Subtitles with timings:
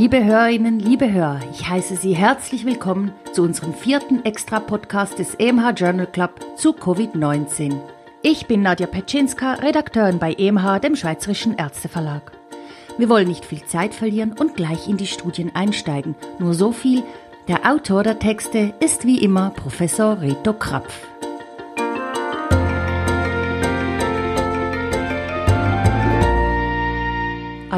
[0.00, 5.72] Liebe Hörerinnen, liebe Hörer, ich heiße Sie herzlich willkommen zu unserem vierten Extra-Podcast des EMH
[5.76, 7.78] Journal Club zu Covid-19.
[8.22, 12.32] Ich bin Nadja Petschinska, Redakteurin bei EMH, dem Schweizerischen Ärzteverlag.
[12.96, 16.14] Wir wollen nicht viel Zeit verlieren und gleich in die Studien einsteigen.
[16.38, 17.02] Nur so viel,
[17.46, 21.08] der Autor der Texte ist wie immer Professor Reto Krapf.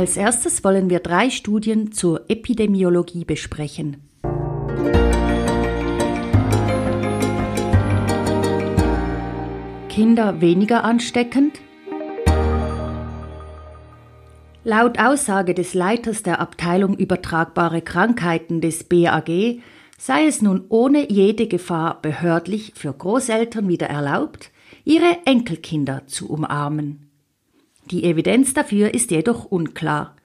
[0.03, 3.99] Als erstes wollen wir drei Studien zur Epidemiologie besprechen.
[9.89, 11.61] Kinder weniger ansteckend?
[14.65, 19.61] Laut Aussage des Leiters der Abteilung übertragbare Krankheiten des BAG
[19.99, 24.51] sei es nun ohne jede Gefahr behördlich für Großeltern wieder erlaubt,
[24.85, 27.12] ihre Enkelkinder zu umarmen.
[27.93, 30.17] Die Evidenz dafür ist jedoch unklar.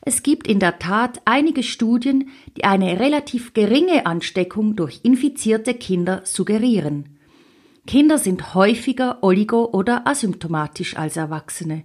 [0.00, 6.22] Es gibt in der Tat einige Studien, die eine relativ geringe Ansteckung durch infizierte Kinder
[6.24, 7.18] suggerieren.
[7.86, 11.84] Kinder sind häufiger oligo- oder asymptomatisch als Erwachsene.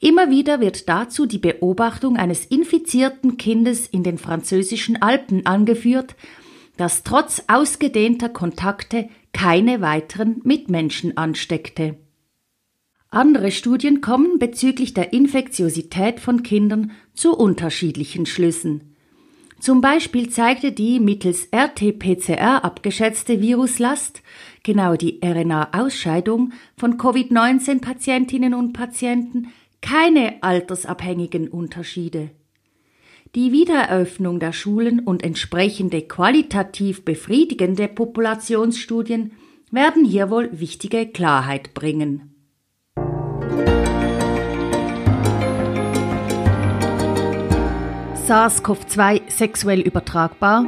[0.00, 6.14] Immer wieder wird dazu die Beobachtung eines infizierten Kindes in den französischen Alpen angeführt,
[6.76, 11.96] das trotz ausgedehnter Kontakte keine weiteren Mitmenschen ansteckte.
[13.16, 18.94] Andere Studien kommen bezüglich der Infektiosität von Kindern zu unterschiedlichen Schlüssen.
[19.58, 24.20] Zum Beispiel zeigte die mittels RT-PCR abgeschätzte Viruslast,
[24.64, 29.46] genau die RNA-Ausscheidung von Covid-19-Patientinnen und Patienten,
[29.80, 32.28] keine altersabhängigen Unterschiede.
[33.34, 39.32] Die Wiedereröffnung der Schulen und entsprechende qualitativ befriedigende Populationsstudien
[39.70, 42.35] werden hier wohl wichtige Klarheit bringen.
[48.26, 50.66] SARS-CoV-2 sexuell übertragbar?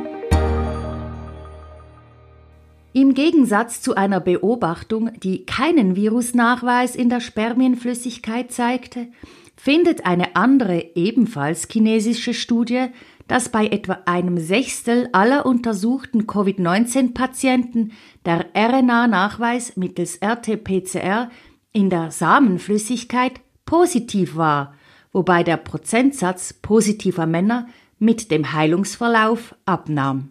[2.93, 9.09] Im Gegensatz zu einer Beobachtung, die keinen Virusnachweis in der Spermienflüssigkeit zeigte,
[9.57, 12.87] findet eine andere, ebenfalls chinesische Studie,
[13.27, 17.91] dass bei etwa einem Sechstel aller untersuchten Covid-19-Patienten
[18.25, 21.29] der RNA-Nachweis mittels RT-PCR
[21.73, 24.78] in der Samenflüssigkeit positiv war
[25.19, 27.67] wobei der Prozentsatz positiver Männer
[27.99, 30.31] mit dem Heilungsverlauf abnahm.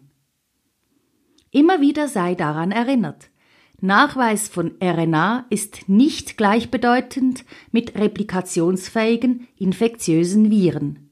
[1.52, 3.30] Immer wieder sei daran erinnert,
[3.82, 7.44] Nachweis von RNA ist nicht gleichbedeutend
[7.74, 11.10] mit replikationsfähigen infektiösen Viren.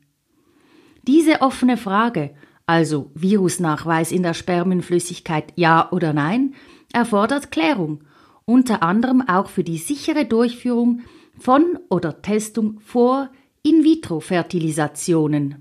[1.05, 2.33] Diese offene Frage,
[2.65, 6.53] also Virusnachweis in der Spermienflüssigkeit ja oder nein,
[6.93, 8.05] erfordert Klärung,
[8.45, 11.01] unter anderem auch für die sichere Durchführung
[11.37, 13.29] von oder Testung vor
[13.65, 15.55] in-vitro-Fertilisationen.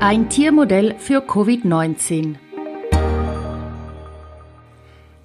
[0.00, 2.36] Ein Tiermodell für Covid-19.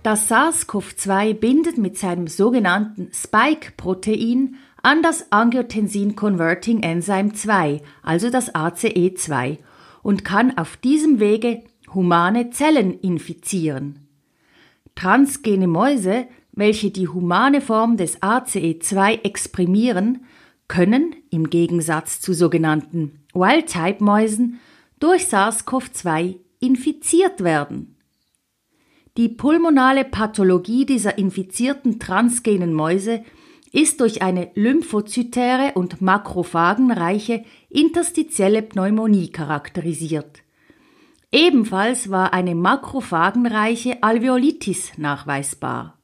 [0.03, 9.59] Das SARS-CoV-2 bindet mit seinem sogenannten Spike-Protein an das Angiotensin-Converting-Enzyme 2, also das ACE2,
[10.03, 11.63] und kann auf diesem Wege
[11.94, 14.09] humane Zellen infizieren.
[14.96, 20.25] Transgene Mäuse welche die humane Form des ACE2 exprimieren,
[20.68, 24.59] können, im Gegensatz zu sogenannten Wild-Type-Mäusen,
[25.00, 27.96] durch SARS-CoV-2 infiziert werden.
[29.16, 33.23] Die pulmonale Pathologie dieser infizierten transgenen Mäuse
[33.72, 40.41] ist durch eine lymphozytäre und makrophagenreiche interstitielle Pneumonie charakterisiert.
[41.31, 45.97] Ebenfalls war eine makrophagenreiche Alveolitis nachweisbar.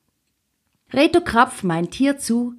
[0.93, 2.53] Reto Krapf meint hierzu,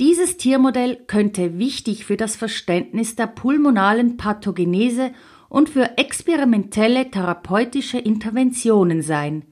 [0.00, 5.12] dieses Tiermodell könnte wichtig für das Verständnis der pulmonalen Pathogenese
[5.48, 9.44] und für experimentelle therapeutische Interventionen sein.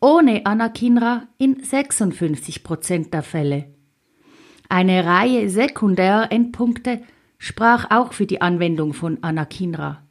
[0.00, 3.66] ohne Anakinra in 56 Prozent der Fälle.
[4.68, 7.02] Eine Reihe Sekundärendpunkte
[7.38, 10.02] sprach auch für die Anwendung von Anakinra.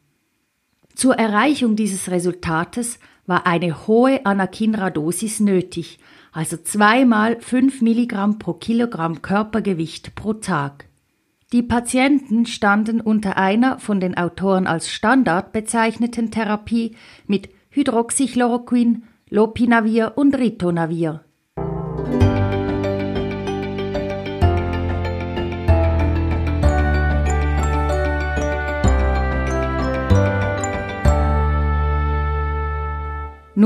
[0.95, 5.99] Zur Erreichung dieses Resultates war eine hohe Anakinra-Dosis nötig,
[6.31, 10.87] also zweimal 5 Milligramm pro Kilogramm Körpergewicht pro Tag.
[11.53, 16.95] Die Patienten standen unter einer von den Autoren als Standard bezeichneten Therapie
[17.27, 21.21] mit Hydroxychloroquin, Lopinavir und Ritonavir.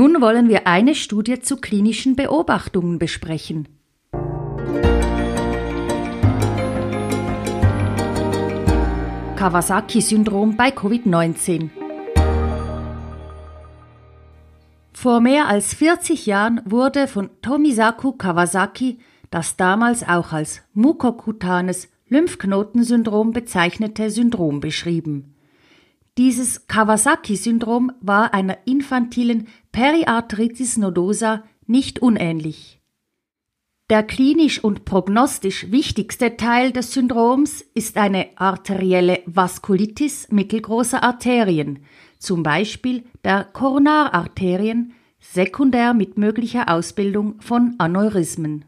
[0.00, 3.68] Nun wollen wir eine Studie zu klinischen Beobachtungen besprechen.
[9.36, 11.68] Kawasaki-Syndrom bei Covid-19
[14.94, 19.00] Vor mehr als 40 Jahren wurde von Tomisaku Kawasaki
[19.30, 25.34] das damals auch als mukokutanes Lymphknotensyndrom bezeichnete Syndrom beschrieben.
[26.18, 32.80] Dieses Kawasaki-Syndrom war einer infantilen Periarthritis nodosa nicht unähnlich.
[33.90, 41.80] Der klinisch und prognostisch wichtigste Teil des Syndroms ist eine arterielle Vaskulitis mittelgroßer Arterien,
[42.18, 48.64] zum Beispiel der Koronararterien, sekundär mit möglicher Ausbildung von Aneurysmen.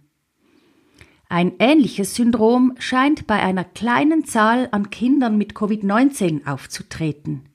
[1.28, 7.48] Ein ähnliches Syndrom scheint bei einer kleinen Zahl an Kindern mit Covid-19 aufzutreten.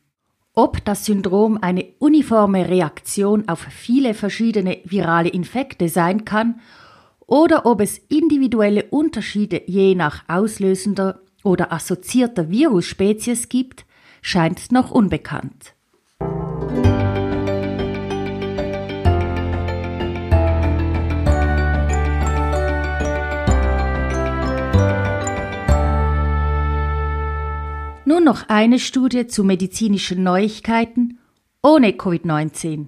[0.60, 6.62] Ob das Syndrom eine uniforme Reaktion auf viele verschiedene virale Infekte sein kann
[7.28, 13.86] oder ob es individuelle Unterschiede je nach auslösender oder assoziierter Virusspezies gibt,
[14.24, 15.76] scheint noch unbekannt.
[28.28, 31.18] Noch eine Studie zu medizinischen Neuigkeiten
[31.64, 32.88] ohne Covid-19.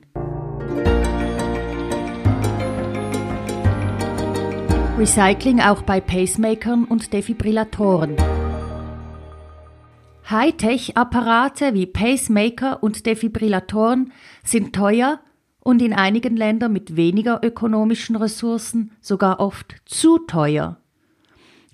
[4.97, 8.17] Recycling auch bei Pacemakern und Defibrillatoren.
[10.29, 14.11] Hightech-Apparate wie Pacemaker und Defibrillatoren
[14.43, 15.21] sind teuer
[15.61, 20.81] und in einigen Ländern mit weniger ökonomischen Ressourcen sogar oft zu teuer.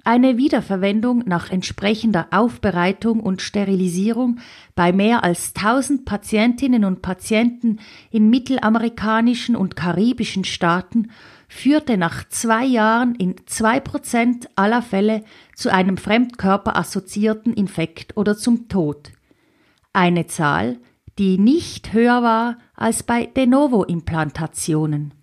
[0.08, 4.38] Eine Wiederverwendung nach entsprechender Aufbereitung und Sterilisierung
[4.76, 7.80] bei mehr als 1000 Patientinnen und Patienten
[8.12, 11.10] in mittelamerikanischen und karibischen Staaten
[11.48, 15.24] führte nach zwei Jahren in zwei Prozent aller Fälle
[15.56, 19.12] zu einem fremdkörperassoziierten Infekt oder zum Tod.
[19.92, 20.78] Eine Zahl,
[21.18, 25.15] die nicht höher war als bei De Novo-Implantationen.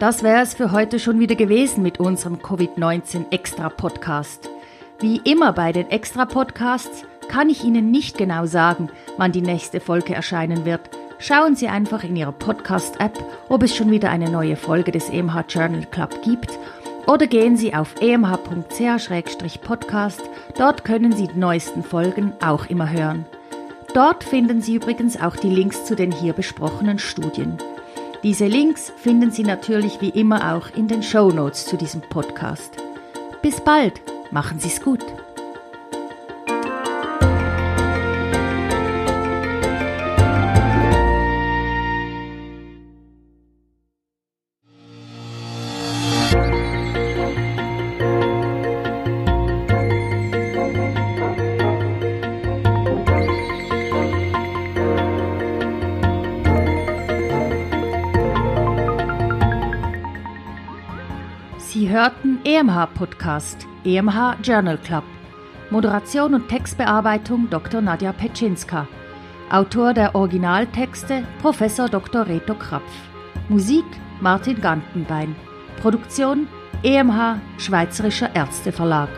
[0.00, 4.48] Das wäre es für heute schon wieder gewesen mit unserem Covid-19 Extra Podcast.
[4.98, 8.88] Wie immer bei den Extra Podcasts kann ich Ihnen nicht genau sagen,
[9.18, 10.88] wann die nächste Folge erscheinen wird.
[11.18, 15.44] Schauen Sie einfach in Ihrer Podcast-App, ob es schon wieder eine neue Folge des EMH
[15.50, 16.58] Journal Club gibt
[17.06, 20.22] oder gehen Sie auf emh.ch-podcast.
[20.56, 23.26] Dort können Sie die neuesten Folgen auch immer hören.
[23.92, 27.58] Dort finden Sie übrigens auch die Links zu den hier besprochenen Studien.
[28.22, 32.76] Diese Links finden Sie natürlich wie immer auch in den Show Notes zu diesem Podcast.
[33.40, 35.02] Bis bald, machen Sie es gut.
[61.90, 65.02] Sie hörten EMH Podcast, EMH Journal Club.
[65.70, 67.80] Moderation und Textbearbeitung Dr.
[67.80, 68.86] Nadja Petschinska.
[69.50, 72.28] Autor der Originaltexte Professor Dr.
[72.28, 72.92] Reto Krapf.
[73.48, 73.84] Musik
[74.20, 75.34] Martin Gantenbein.
[75.82, 76.46] Produktion
[76.84, 79.08] EMH Schweizerischer Ärzteverlag.